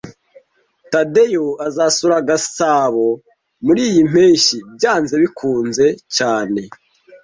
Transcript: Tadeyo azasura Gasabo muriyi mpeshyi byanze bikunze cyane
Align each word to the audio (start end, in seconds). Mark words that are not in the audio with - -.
Tadeyo 0.91 1.47
azasura 1.67 2.17
Gasabo 2.29 3.07
muriyi 3.65 4.01
mpeshyi 4.11 4.57
byanze 4.75 5.13
bikunze 5.23 5.85
cyane 6.15 6.61